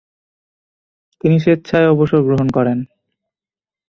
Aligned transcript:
তিনি 1.21 1.37
স্বেচ্ছায় 1.39 1.87
অবসর 1.87 2.19
গ্রহণ 2.23 2.47
করেন। 2.49 2.77